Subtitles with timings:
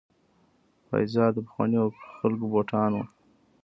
[0.87, 1.85] پایزار د پخوانیو
[2.17, 3.03] خلکو بوټان وو.